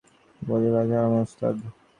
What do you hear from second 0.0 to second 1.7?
তিনি বহু খ্যাতিমান আলেমের উস্তাদ।